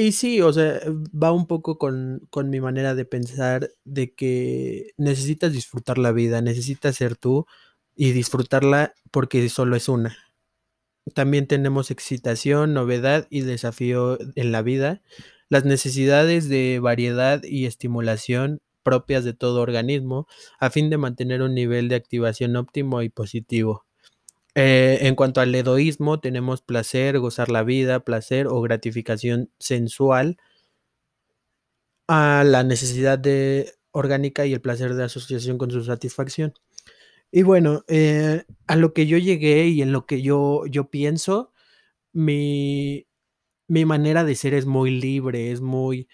Y 0.00 0.12
sí, 0.12 0.40
o 0.42 0.52
sea, 0.52 0.80
va 1.12 1.32
un 1.32 1.48
poco 1.48 1.76
con, 1.76 2.20
con 2.30 2.50
mi 2.50 2.60
manera 2.60 2.94
de 2.94 3.04
pensar 3.04 3.70
de 3.84 4.14
que 4.14 4.92
necesitas 4.96 5.52
disfrutar 5.52 5.98
la 5.98 6.12
vida, 6.12 6.40
necesitas 6.40 6.94
ser 6.94 7.16
tú 7.16 7.46
y 7.96 8.12
disfrutarla 8.12 8.94
porque 9.10 9.48
solo 9.48 9.74
es 9.74 9.88
una. 9.88 10.16
También 11.14 11.48
tenemos 11.48 11.90
excitación, 11.90 12.74
novedad 12.74 13.26
y 13.30 13.40
desafío 13.42 14.18
en 14.36 14.52
la 14.52 14.62
vida. 14.62 15.02
Las 15.48 15.64
necesidades 15.64 16.48
de 16.48 16.78
variedad 16.80 17.42
y 17.42 17.66
estimulación 17.66 18.60
propias 18.84 19.24
de 19.24 19.34
todo 19.34 19.62
organismo 19.62 20.28
a 20.60 20.70
fin 20.70 20.90
de 20.90 20.98
mantener 20.98 21.42
un 21.42 21.54
nivel 21.54 21.88
de 21.88 21.96
activación 21.96 22.54
óptimo 22.56 23.02
y 23.02 23.08
positivo. 23.08 23.87
Eh, 24.60 25.06
en 25.06 25.14
cuanto 25.14 25.40
al 25.40 25.54
egoísmo, 25.54 26.18
tenemos 26.18 26.62
placer, 26.62 27.20
gozar 27.20 27.48
la 27.48 27.62
vida, 27.62 28.00
placer 28.00 28.48
o 28.48 28.60
gratificación 28.60 29.52
sensual, 29.60 30.36
a 32.08 32.42
la 32.44 32.64
necesidad 32.64 33.20
de 33.20 33.72
orgánica 33.92 34.46
y 34.46 34.52
el 34.54 34.60
placer 34.60 34.94
de 34.94 35.04
asociación 35.04 35.58
con 35.58 35.70
su 35.70 35.84
satisfacción. 35.84 36.54
Y 37.32 37.42
bueno, 37.42 37.84
eh, 37.88 38.44
a 38.66 38.76
lo 38.76 38.94
que 38.94 39.06
yo 39.06 39.18
llegué 39.18 39.68
y 39.68 39.82
en 39.82 39.92
lo 39.92 40.06
que 40.06 40.22
yo, 40.22 40.66
yo 40.66 40.90
pienso, 40.90 41.52
mi, 42.12 43.06
mi 43.68 43.84
manera 43.84 44.24
de 44.24 44.36
ser 44.36 44.54
es 44.54 44.66
muy 44.66 44.90
libre, 44.90 45.52
es 45.52 45.60
muy... 45.60 46.08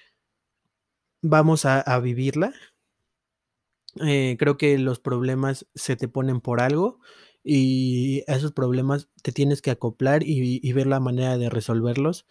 Vamos 1.22 1.64
a, 1.64 1.80
a 1.80 1.98
vivirla. 2.00 2.52
Eh, 4.00 4.36
creo 4.38 4.56
que 4.56 4.78
los 4.78 5.00
problemas 5.00 5.66
se 5.74 5.96
te 5.96 6.08
ponen 6.08 6.40
por 6.40 6.60
algo 6.60 7.00
y 7.44 8.24
esos 8.26 8.52
problemas 8.52 9.08
te 9.22 9.30
tienes 9.30 9.62
que 9.62 9.70
acoplar 9.70 10.22
y, 10.24 10.72
ver 10.72 10.86
la 10.86 11.00
manera 11.00 11.38
de 11.38 11.50
resolverlos. 11.50 12.26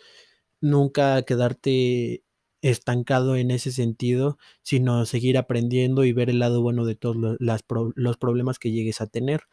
Nunca 0.62 1.22
quedarte 1.24 2.24
estancado 2.62 3.36
en 3.36 3.51
ese 3.51 3.72
sentido, 3.72 4.38
sino 4.63 5.05
seguir 5.05 5.38
aprendiendo 5.38 6.05
y 6.05 6.13
ver 6.13 6.29
el 6.29 6.39
lado 6.39 6.62
bueno 6.62 6.86
de 6.86 6.96
todos 6.96 7.15
los, 7.15 7.63
los 7.96 8.17
problemas 8.17 8.60
que 8.60 8.72
llegues 8.72 9.01
a 9.01 9.08
tener. 9.08 9.43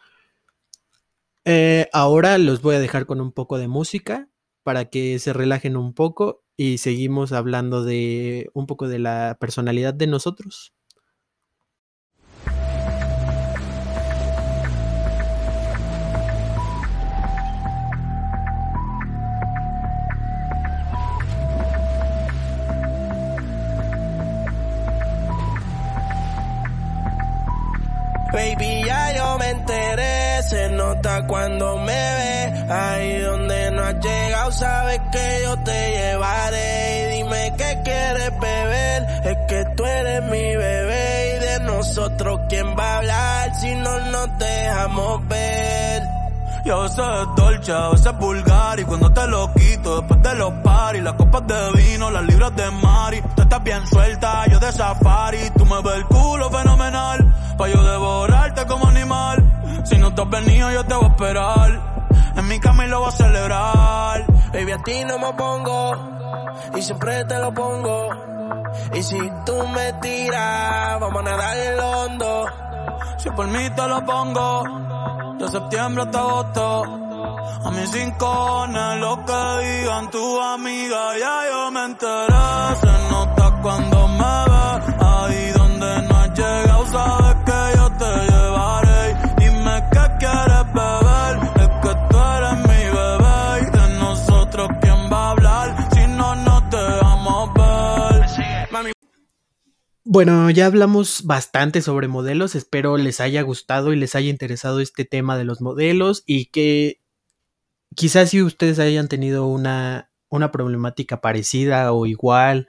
Eh, 1.45 1.89
ahora 1.93 2.39
los 2.39 2.63
voy 2.63 2.77
a 2.77 2.81
dejar 2.81 3.07
con 3.07 3.21
un 3.21 3.33
poco 3.33 3.59
de 3.59 3.69
música 3.69 4.29
para 4.63 4.87
que 4.87 5.19
se 5.19 5.33
relajen 5.33 5.77
un 5.77 5.95
poco 5.95 6.45
y 6.57 6.79
seguimos 6.79 7.33
hablando 7.33 7.85
de 7.85 8.51
un 8.55 8.67
poco 8.67 8.89
de 8.89 8.99
la 8.99 9.37
personalidad 9.41 9.95
de 9.95 10.07
nosotros. 10.07 10.75
Yo 29.71 30.43
se 30.43 30.69
nota 30.71 31.27
cuando 31.27 31.77
me 31.79 31.93
ve. 31.93 32.73
Ahí 32.73 33.21
donde 33.21 33.71
no 33.73 33.83
has 33.83 33.95
llegado, 34.01 34.53
sabes 34.53 35.01
que 35.13 35.41
yo 35.45 35.57
te 35.65 35.91
llevaré. 35.91 37.03
Y 37.03 37.17
dime 37.17 37.53
qué 37.57 37.81
quieres 37.85 38.41
beber, 38.41 39.07
es 39.25 39.37
que 39.49 39.65
tú 39.77 39.85
eres 39.85 40.23
mi 40.25 40.57
bebé. 40.57 41.37
Y 41.37 41.45
de 41.45 41.61
nosotros, 41.61 42.41
¿quién 42.49 42.77
va 42.77 42.95
a 42.95 42.99
hablar 42.99 43.55
si 43.57 43.75
no 43.75 43.99
nos 43.99 44.39
dejamos 44.39 45.29
ver? 45.29 46.03
Y 46.65 46.71
a 46.71 46.77
veces 46.77 46.99
es 46.99 47.37
dolce, 47.37 47.73
a 47.73 47.89
veces 47.89 48.07
es 48.07 48.19
vulgar 48.19 48.79
Y 48.79 48.85
cuando 48.85 49.11
te 49.11 49.27
lo 49.29 49.51
quito 49.55 50.00
de 50.23 50.35
los 50.35 50.53
paris 50.63 51.03
Las 51.03 51.15
copas 51.15 51.47
de 51.47 51.73
vino, 51.73 52.11
las 52.11 52.25
libras 52.25 52.55
de 52.57 52.71
Mari. 52.71 53.23
Tú 53.35 53.43
estás 53.43 53.63
bien 53.63 53.87
suelta, 53.87 54.47
yo 54.47 54.59
de 54.59 54.73
safari. 54.73 55.51
Tú 55.57 55.65
me 55.67 55.81
ves 55.83 55.95
el 55.97 56.05
culo 56.05 56.51
fenomenal 56.51 57.35
Pa' 57.59 57.69
yo 57.69 57.83
devorarte 57.83 58.67
como 58.67 58.87
animal. 58.87 59.83
Si 59.85 59.97
no 59.99 60.15
te 60.15 60.23
has 60.23 60.31
venido 60.31 60.71
yo 60.71 60.85
te 60.85 60.95
voy 60.95 61.05
a 61.05 61.09
esperar. 61.09 61.81
En 62.37 62.49
mi 62.49 62.59
cama 62.61 62.87
lo 62.87 63.01
voy 63.01 63.09
a 63.09 63.13
celebrar. 63.13 64.27
Baby, 64.53 64.73
a 64.73 64.79
ti 64.79 65.05
no 65.05 65.19
me 65.19 65.33
pongo 65.35 65.93
y 66.77 66.83
siempre 66.83 67.25
te 67.25 67.39
lo 67.39 67.53
pongo. 67.53 68.09
Y 68.95 69.03
si 69.03 69.19
tú 69.45 69.67
me 69.69 69.93
tiras, 69.95 71.01
vamos 71.01 71.19
a 71.19 71.23
nadar 71.23 71.57
el 71.57 71.81
hondo. 71.81 72.47
Si 73.19 73.31
por 73.31 73.47
mí 73.49 73.69
te 73.77 73.87
lo 73.87 74.03
pongo 74.07 74.63
De 75.39 75.49
septiembre 75.49 76.05
hasta 76.05 76.19
agosto 76.21 77.00
A 77.65 77.71
mis 77.71 77.93
rincones 77.93 79.01
Lo 79.01 79.25
que 79.25 79.43
digan 79.65 80.11
tu 80.11 80.41
amiga 80.41 81.19
Ya 81.19 81.37
yo 81.51 81.71
me 81.71 81.85
enteré. 81.85 82.77
Se 82.81 82.93
nota 83.11 83.59
cuando 83.63 84.09
me 84.09 84.35
ve. 84.51 84.95
Ahí 85.01 85.51
donde 85.53 86.03
no 86.09 86.17
has 86.17 86.39
llegado 86.39 86.87
Sabes 86.87 87.37
que 87.47 87.61
yo 87.77 87.91
te 88.01 88.13
llevaré. 88.31 89.15
Dime 89.39 89.75
qué 89.93 90.05
quieres 90.19 90.67
beber. 90.75 91.35
Es 91.63 91.71
que 91.83 91.93
tú 92.11 92.19
eres 92.37 92.57
mi 92.69 92.83
bebé. 92.97 93.41
Y 93.61 93.79
de 93.79 93.99
nosotros 93.99 94.69
quién 94.81 95.13
va 95.13 95.27
a 95.27 95.31
hablar 95.31 95.89
Si 95.95 96.07
no 96.07 96.35
nos 96.37 96.71
dejamos 96.71 97.55
ver. 97.55 97.71
Bueno, 100.05 100.51
ya 100.51 100.67
hablamos 100.67 101.23
bastante 101.25 101.83
sobre 101.83 102.09
modelos, 102.09 102.57
espero 102.57 102.97
les 102.97 103.21
haya 103.21 103.43
gustado 103.43 103.93
y 103.93 103.97
les 103.97 104.17
haya 104.17 104.29
interesado 104.29 104.81
este 104.81 105.05
tema 105.05 105.39
de 105.39 105.45
los 105.45 105.61
modelos 105.61 106.25
y 106.27 106.47
que 106.47 107.00
quizás 107.95 108.31
si 108.31 108.43
ustedes 108.43 108.79
hayan 108.79 109.09
tenido 109.09 109.47
una, 109.47 110.11
una 110.29 110.53
problemática 110.53 111.21
parecida 111.21 111.93
o 111.93 112.07
igual 112.07 112.69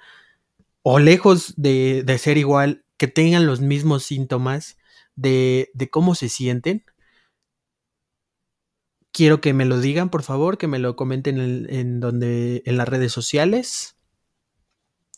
o 0.84 1.00
lejos 1.00 1.54
de, 1.58 2.04
de 2.04 2.18
ser 2.18 2.38
igual, 2.38 2.84
que 2.98 3.08
tengan 3.08 3.46
los 3.46 3.62
mismos 3.62 4.04
síntomas 4.04 4.78
de, 5.16 5.70
de 5.74 5.90
cómo 5.90 6.16
se 6.16 6.30
sienten. 6.30 6.86
Quiero 9.12 9.42
que 9.42 9.54
me 9.54 9.66
lo 9.66 9.80
digan, 9.80 10.10
por 10.10 10.24
favor, 10.24 10.58
que 10.58 10.68
me 10.68 10.80
lo 10.80 10.96
comenten 10.96 11.40
en, 11.40 11.68
en 11.70 12.00
donde, 12.00 12.64
en 12.66 12.78
las 12.78 12.88
redes 12.88 13.12
sociales. 13.12 13.98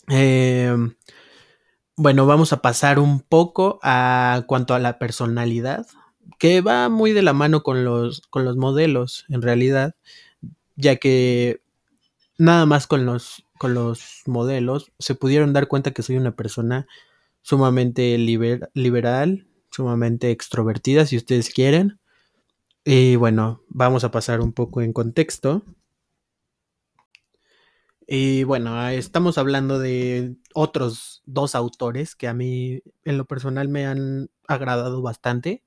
Eh, 0.10 0.76
bueno, 1.96 2.26
vamos 2.26 2.54
a 2.54 2.62
pasar 2.62 3.00
un 3.00 3.22
poco 3.22 3.80
a 3.84 4.44
cuanto 4.48 4.74
a 4.74 4.80
la 4.80 4.98
personalidad, 4.98 5.86
que 6.44 6.60
va 6.62 6.90
muy 6.90 7.14
de 7.14 7.22
la 7.22 7.32
mano 7.34 7.64
con 7.64 7.86
los, 7.86 8.22
con 8.30 8.44
los 8.44 8.58
modelos, 8.58 9.26
en 9.30 9.42
realidad, 9.42 9.96
ya 10.76 10.98
que 10.98 11.62
nada 12.38 12.66
más 12.66 12.88
con 12.88 13.06
los, 13.06 13.46
con 13.60 13.74
los 13.76 14.24
modelos 14.28 14.92
se 15.00 15.16
pudieron 15.16 15.54
dar 15.54 15.68
cuenta 15.68 15.92
que 15.92 16.04
soy 16.04 16.18
una 16.18 16.36
persona 16.36 16.88
sumamente 17.44 18.18
liber- 18.18 18.70
liberal, 18.76 19.48
sumamente 19.72 20.32
extrovertida, 20.32 21.06
si 21.06 21.18
ustedes 21.18 21.52
quieren. 21.54 22.00
Y 22.86 23.18
bueno, 23.18 23.64
vamos 23.70 24.04
a 24.06 24.12
pasar 24.12 24.42
un 24.42 24.54
poco 24.54 24.82
en 24.82 24.94
contexto. 24.94 25.66
Y 28.06 28.44
bueno, 28.44 28.88
estamos 28.90 29.38
hablando 29.38 29.80
de 29.80 30.36
otros 30.54 31.22
dos 31.26 31.56
autores 31.56 32.16
que 32.16 32.28
a 32.28 32.34
mí 32.34 32.82
en 33.06 33.18
lo 33.18 33.26
personal 33.26 33.70
me 33.70 33.86
han 33.86 34.30
agradado 34.48 35.02
bastante. 35.02 35.64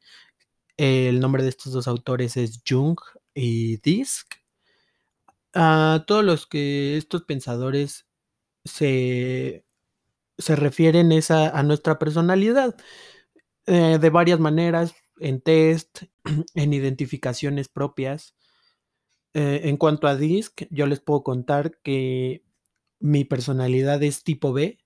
El 0.76 1.20
nombre 1.20 1.42
de 1.42 1.48
estos 1.48 1.72
dos 1.72 1.88
autores 1.88 2.36
es 2.36 2.62
Jung 2.68 2.98
y 3.34 3.78
Disk. 3.78 4.34
A 5.54 6.04
todos 6.06 6.24
los 6.24 6.46
que 6.46 6.96
estos 6.98 7.22
pensadores 7.22 8.06
se, 8.64 9.64
se 10.36 10.56
refieren 10.56 11.12
es 11.12 11.30
a, 11.30 11.62
nuestra 11.62 11.98
personalidad 11.98 12.76
eh, 13.66 13.98
de 14.00 14.10
varias 14.10 14.38
maneras, 14.38 14.94
en 15.18 15.40
test, 15.40 16.02
en 16.54 16.72
identificaciones 16.74 17.68
propias. 17.68 18.34
Eh, 19.32 19.62
en 19.64 19.76
cuanto 19.76 20.08
a 20.08 20.16
Disc, 20.16 20.62
yo 20.70 20.86
les 20.86 21.00
puedo 21.00 21.22
contar 21.22 21.78
que 21.82 22.42
mi 23.00 23.24
personalidad 23.24 24.02
es 24.02 24.24
tipo 24.24 24.52
B. 24.52 24.78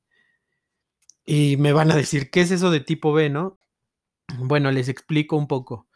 Y 1.27 1.57
me 1.59 1.73
van 1.73 1.91
a 1.91 1.97
decir, 1.97 2.31
¿qué 2.31 2.41
es 2.43 2.51
eso 2.51 2.71
de 2.71 2.81
tipo 2.81 3.13
B, 3.13 3.31
no? 3.31 3.59
Bueno, 4.39 4.71
les 4.73 4.89
explico 4.89 5.37
un 5.37 5.47
poco. 5.47 5.89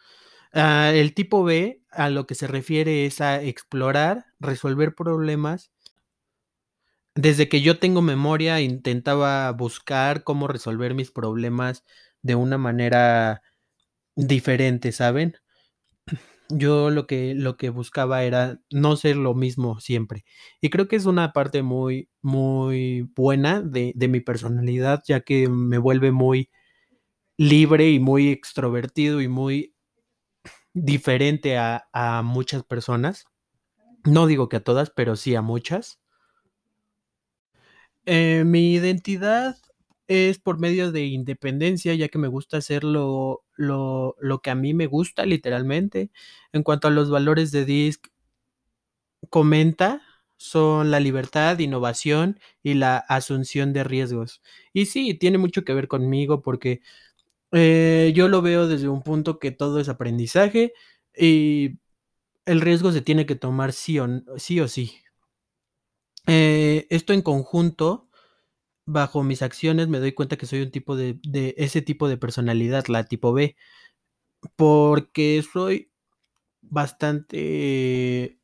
Ah, 0.53 0.93
el 0.95 1.15
tipo 1.15 1.45
B 1.45 1.83
a 1.91 2.11
lo 2.11 2.27
que 2.27 2.35
se 2.37 2.47
refiere 2.49 3.07
es 3.07 3.21
a 3.21 3.43
explorar, 3.43 4.27
resolver 4.41 4.95
problemas. 4.95 5.73
Desde 7.17 7.49
que 7.49 7.61
yo 7.61 7.79
tengo 7.81 8.03
memoria 8.03 8.61
intentaba 8.61 9.51
buscar 9.53 10.23
cómo 10.25 10.47
resolver 10.49 10.95
mis 10.95 11.11
problemas 11.11 11.85
de 12.23 12.35
una 12.37 12.57
manera 12.59 13.43
diferente, 14.17 14.93
¿saben? 14.93 15.37
Yo 16.51 16.91
lo 16.91 17.07
que, 17.07 17.35
lo 17.35 17.57
que 17.57 17.71
buscaba 17.71 18.23
era 18.25 18.61
no 18.71 18.97
ser 18.97 19.17
lo 19.17 19.35
mismo 19.35 19.81
siempre. 19.81 20.25
Y 20.61 20.69
creo 20.71 20.89
que 20.89 20.97
es 20.97 21.07
una 21.07 21.33
parte 21.33 21.63
muy, 21.63 22.11
muy 22.21 23.03
buena 23.17 23.63
de, 23.63 23.93
de 23.97 24.09
mi 24.09 24.21
personalidad, 24.21 25.03
ya 25.07 25.21
que 25.21 25.49
me 25.49 25.79
vuelve 25.79 26.13
muy 26.13 26.51
libre 27.39 27.91
y 27.91 28.01
muy 28.01 28.29
extrovertido 28.31 29.21
y 29.23 29.29
muy 29.29 29.75
diferente 30.75 31.57
a, 31.59 31.89
a 31.93 32.23
muchas 32.23 32.65
personas. 32.65 33.25
No 34.05 34.27
digo 34.27 34.49
que 34.49 34.57
a 34.59 34.65
todas, 34.65 34.91
pero 34.91 35.17
sí 35.17 35.35
a 35.37 35.43
muchas. 35.43 36.01
Eh, 38.07 38.45
mi 38.45 38.75
identidad 38.75 39.57
es 40.07 40.39
por 40.39 40.59
medio 40.61 40.93
de 40.93 41.07
independencia, 41.07 41.95
ya 41.95 42.09
que 42.09 42.19
me 42.19 42.29
gusta 42.29 42.59
hacer 42.59 42.85
lo, 42.85 43.45
lo, 43.57 44.17
lo 44.21 44.41
que 44.41 44.51
a 44.51 44.55
mí 44.55 44.75
me 44.75 44.87
gusta, 44.87 45.25
literalmente. 45.27 46.11
En 46.53 46.63
cuanto 46.63 46.89
a 46.89 46.91
los 46.91 47.11
valores 47.11 47.51
de 47.53 47.65
DISC, 47.65 48.09
comenta 49.31 50.03
son 50.37 50.91
la 50.91 51.01
libertad, 51.01 51.59
innovación 51.59 52.39
y 52.63 52.75
la 52.75 52.99
asunción 52.99 53.73
de 53.73 53.85
riesgos. 53.85 54.43
Y 54.73 54.87
sí, 54.87 55.15
tiene 55.15 55.39
mucho 55.39 55.65
que 55.65 55.73
ver 55.75 55.89
conmigo 55.89 56.43
porque 56.43 56.81
eh, 57.55 58.13
yo 58.15 58.29
lo 58.29 58.43
veo 58.43 58.67
desde 58.67 58.89
un 58.89 59.03
punto 59.03 59.39
que 59.39 59.53
todo 59.53 59.79
es 59.81 59.89
aprendizaje 59.89 60.73
y 61.17 61.79
el 62.47 62.61
riesgo 62.61 62.93
se 62.93 63.01
tiene 63.01 63.27
que 63.27 63.37
tomar 63.37 63.73
sí 63.73 63.99
o, 64.01 64.69
sí. 64.69 64.93
Eh, 66.27 66.87
esto 66.91 67.13
en 67.13 67.23
conjunto, 67.23 68.09
bajo 68.87 69.23
mis 69.23 69.43
acciones, 69.43 69.89
me 69.89 70.01
doy 70.01 70.13
cuenta 70.13 70.37
que 70.37 70.47
soy 70.47 70.63
un 70.63 70.71
tipo 70.73 70.97
de, 70.97 71.21
de 71.23 71.55
ese 71.59 71.83
tipo 71.83 72.09
de 72.09 72.17
personalidad, 72.17 72.87
la 72.89 73.05
tipo 73.05 73.33
B, 73.33 73.57
porque 74.57 75.45
soy 75.53 75.93
bastante, 76.63 78.41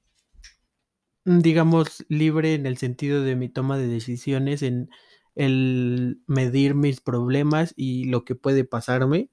digamos, 1.25 2.05
libre 2.09 2.55
en 2.55 2.67
el 2.67 2.79
sentido 2.79 3.23
de 3.23 3.37
mi 3.37 3.49
toma 3.49 3.77
de 3.79 3.89
decisiones, 3.89 4.63
en 4.63 4.91
el 5.35 6.23
medir 6.27 6.75
mis 6.75 7.01
problemas 7.01 7.75
y 7.77 8.05
lo 8.05 8.25
que 8.25 8.35
puede 8.35 8.65
pasarme. 8.65 9.31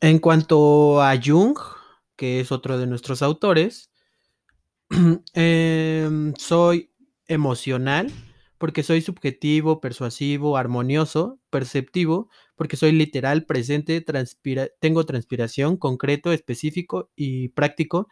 En 0.00 0.18
cuanto 0.18 1.02
a 1.02 1.14
Jung, 1.22 1.56
que 2.16 2.40
es 2.40 2.52
otro 2.52 2.78
de 2.78 2.86
nuestros 2.86 3.22
autores, 3.22 3.90
em, 5.34 6.34
soy 6.36 6.92
emocional 7.28 8.10
porque 8.58 8.84
soy 8.84 9.02
subjetivo, 9.02 9.80
persuasivo, 9.80 10.56
armonioso, 10.56 11.40
perceptivo, 11.50 12.30
porque 12.54 12.76
soy 12.76 12.92
literal, 12.92 13.44
presente, 13.44 14.00
transpira 14.02 14.68
tengo 14.78 15.04
transpiración, 15.04 15.76
concreto, 15.76 16.32
específico 16.32 17.10
y 17.16 17.48
práctico, 17.48 18.06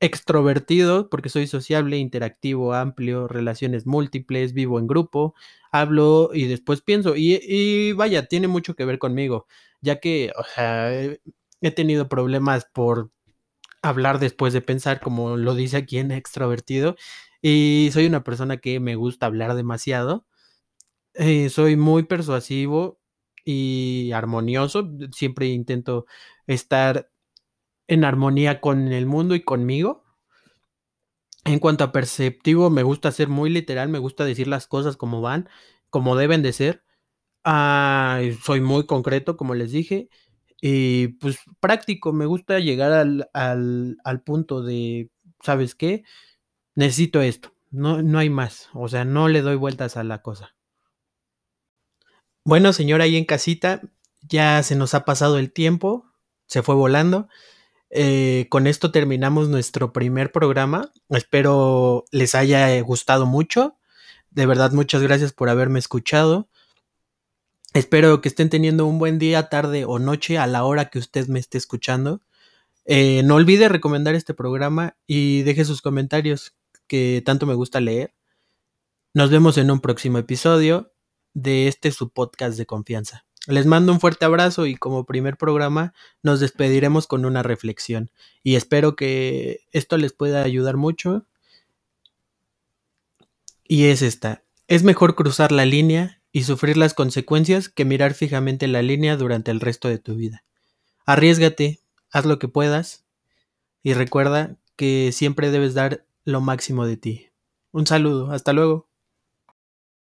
extrovertido, 0.00 1.08
porque 1.10 1.28
soy 1.30 1.46
sociable, 1.46 1.98
interactivo, 1.98 2.74
amplio, 2.74 3.28
relaciones 3.28 3.86
múltiples, 3.86 4.52
vivo 4.52 4.78
en 4.78 4.86
grupo, 4.86 5.34
hablo 5.72 6.30
y 6.34 6.46
después 6.46 6.82
pienso. 6.82 7.16
Y, 7.16 7.40
y 7.42 7.92
vaya, 7.92 8.26
tiene 8.26 8.48
mucho 8.48 8.74
que 8.74 8.84
ver 8.84 8.98
conmigo, 8.98 9.46
ya 9.80 10.00
que, 10.00 10.32
o 10.38 10.44
sea, 10.44 10.92
he 11.02 11.70
tenido 11.72 12.08
problemas 12.08 12.66
por 12.66 13.10
hablar 13.82 14.18
después 14.20 14.52
de 14.52 14.62
pensar, 14.62 15.00
como 15.00 15.36
lo 15.36 15.54
dice 15.54 15.78
aquí 15.78 15.98
en 15.98 16.10
extrovertido, 16.12 16.96
y 17.42 17.90
soy 17.92 18.06
una 18.06 18.24
persona 18.24 18.58
que 18.58 18.80
me 18.80 18.96
gusta 18.96 19.26
hablar 19.26 19.54
demasiado. 19.54 20.26
Eh, 21.14 21.48
soy 21.50 21.76
muy 21.76 22.04
persuasivo 22.04 23.00
y 23.44 24.12
armonioso. 24.12 24.90
Siempre 25.12 25.46
intento 25.46 26.06
estar 26.46 27.10
en 27.88 28.04
armonía 28.04 28.60
con 28.60 28.92
el 28.92 29.06
mundo 29.06 29.34
y 29.34 29.42
conmigo. 29.42 30.04
En 31.44 31.58
cuanto 31.60 31.84
a 31.84 31.92
perceptivo, 31.92 32.70
me 32.70 32.82
gusta 32.82 33.12
ser 33.12 33.28
muy 33.28 33.50
literal, 33.50 33.88
me 33.88 33.98
gusta 33.98 34.24
decir 34.24 34.48
las 34.48 34.66
cosas 34.66 34.96
como 34.96 35.20
van, 35.20 35.48
como 35.90 36.16
deben 36.16 36.42
de 36.42 36.52
ser. 36.52 36.84
Soy 38.42 38.60
muy 38.60 38.86
concreto, 38.86 39.36
como 39.36 39.54
les 39.54 39.70
dije. 39.70 40.08
Y 40.60 41.08
pues 41.18 41.38
práctico, 41.60 42.12
me 42.12 42.26
gusta 42.26 42.58
llegar 42.58 42.92
al, 42.92 43.28
al, 43.34 43.98
al 44.04 44.22
punto 44.22 44.62
de, 44.62 45.10
¿sabes 45.42 45.74
qué? 45.74 46.02
necesito 46.76 47.22
esto, 47.22 47.52
no, 47.70 48.02
no 48.02 48.20
hay 48.20 48.30
más, 48.30 48.68
o 48.72 48.86
sea, 48.88 49.04
no 49.04 49.28
le 49.28 49.42
doy 49.42 49.56
vueltas 49.56 49.96
a 49.96 50.04
la 50.04 50.22
cosa. 50.22 50.54
Bueno, 52.44 52.72
señora, 52.72 53.04
ahí 53.04 53.16
en 53.16 53.24
casita, 53.24 53.80
ya 54.22 54.62
se 54.62 54.76
nos 54.76 54.94
ha 54.94 55.04
pasado 55.04 55.38
el 55.38 55.52
tiempo, 55.52 56.06
se 56.46 56.62
fue 56.62 56.76
volando. 56.76 57.28
Eh, 57.90 58.46
con 58.50 58.66
esto 58.66 58.90
terminamos 58.90 59.48
nuestro 59.48 59.92
primer 59.92 60.32
programa. 60.32 60.92
Espero 61.08 62.04
les 62.10 62.34
haya 62.34 62.80
gustado 62.82 63.26
mucho. 63.26 63.78
De 64.30 64.46
verdad, 64.46 64.72
muchas 64.72 65.02
gracias 65.02 65.32
por 65.32 65.48
haberme 65.48 65.78
escuchado. 65.78 66.48
Espero 67.74 68.20
que 68.20 68.28
estén 68.28 68.48
teniendo 68.48 68.86
un 68.86 68.98
buen 68.98 69.18
día, 69.18 69.48
tarde 69.48 69.84
o 69.84 69.98
noche 69.98 70.38
a 70.38 70.46
la 70.46 70.64
hora 70.64 70.86
que 70.86 70.98
usted 70.98 71.28
me 71.28 71.38
esté 71.38 71.58
escuchando. 71.58 72.22
Eh, 72.86 73.22
no 73.24 73.34
olvide 73.34 73.68
recomendar 73.68 74.14
este 74.14 74.32
programa 74.32 74.96
y 75.06 75.42
deje 75.42 75.64
sus 75.64 75.82
comentarios 75.82 76.54
que 76.86 77.22
tanto 77.24 77.44
me 77.46 77.54
gusta 77.54 77.80
leer. 77.80 78.14
Nos 79.12 79.30
vemos 79.30 79.58
en 79.58 79.70
un 79.70 79.80
próximo 79.80 80.18
episodio 80.18 80.92
de 81.34 81.68
este 81.68 81.90
su 81.90 82.10
podcast 82.10 82.56
de 82.56 82.66
confianza. 82.66 83.25
Les 83.46 83.66
mando 83.66 83.92
un 83.92 84.00
fuerte 84.00 84.24
abrazo 84.24 84.66
y 84.66 84.74
como 84.74 85.04
primer 85.04 85.36
programa 85.36 85.94
nos 86.22 86.40
despediremos 86.40 87.06
con 87.06 87.24
una 87.24 87.42
reflexión 87.42 88.10
y 88.42 88.56
espero 88.56 88.96
que 88.96 89.60
esto 89.70 89.96
les 89.98 90.12
pueda 90.12 90.42
ayudar 90.42 90.76
mucho. 90.76 91.26
Y 93.68 93.86
es 93.86 94.02
esta, 94.02 94.42
es 94.68 94.82
mejor 94.82 95.14
cruzar 95.14 95.52
la 95.52 95.64
línea 95.64 96.20
y 96.32 96.42
sufrir 96.42 96.76
las 96.76 96.92
consecuencias 96.92 97.68
que 97.68 97.84
mirar 97.84 98.14
fijamente 98.14 98.66
la 98.66 98.82
línea 98.82 99.16
durante 99.16 99.50
el 99.50 99.60
resto 99.60 99.88
de 99.88 99.98
tu 99.98 100.16
vida. 100.16 100.44
Arriesgate, 101.04 101.80
haz 102.10 102.26
lo 102.26 102.38
que 102.38 102.48
puedas 102.48 103.04
y 103.82 103.94
recuerda 103.94 104.56
que 104.74 105.12
siempre 105.12 105.50
debes 105.50 105.74
dar 105.74 106.04
lo 106.24 106.40
máximo 106.40 106.84
de 106.84 106.96
ti. 106.96 107.28
Un 107.70 107.86
saludo, 107.86 108.32
hasta 108.32 108.52
luego. 108.52 108.85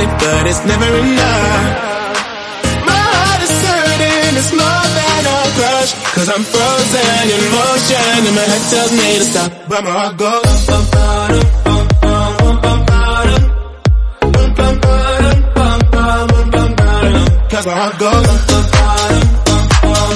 to 0.00 0.06
it, 0.06 0.12
but 0.20 0.46
it's 0.46 0.64
never 0.64 0.88
enough. 0.98 1.64
My 2.86 3.02
heart 3.14 3.42
is 3.46 3.54
hurting, 3.66 4.36
it's 4.40 4.52
more 4.52 4.86
than 4.96 5.22
a 5.26 5.38
crush. 5.56 5.92
Cause 6.14 6.28
I'm 6.28 6.44
frozen 6.44 7.24
in 7.34 7.42
motion 7.56 8.26
and 8.28 8.36
my 8.36 8.46
head 8.50 8.64
tells 8.70 8.92
me 8.92 9.18
to 9.18 9.24
stop. 9.24 9.50
But 9.68 9.84
my 9.84 9.90
heart 9.90 10.16
goes 10.16 10.66
bum, 10.66 10.84
bum, 10.92 11.30
bum, 11.64 11.86
bum, 12.00 12.20
Cause 17.50 17.66
my 17.66 17.72
heart 17.72 17.98
goes 17.98 18.26
bum, 18.48 18.64
bum, 18.72 18.98
bum, 19.82 20.10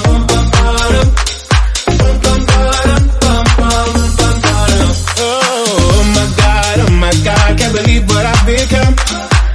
believe 7.75 8.07
what 8.07 8.25
I've 8.25 8.45
become. 8.45 9.24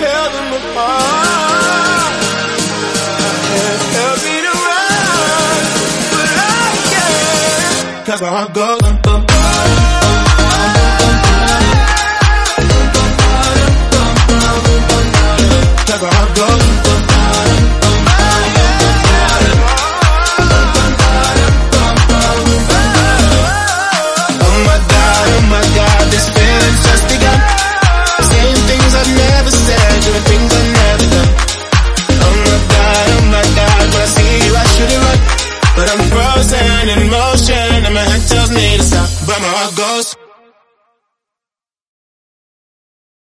tell 0.00 0.30
them 0.32 0.50
apart. 0.58 2.12
I 3.20 3.32
can't 3.48 3.82
help 3.96 4.22
it 4.36 4.44
around, 4.54 5.62
but 6.12 6.28
I 6.40 6.68
can. 6.90 8.04
Cause 8.06 8.20
my 8.22 8.28
heart 8.28 8.54
goes. 8.54 8.89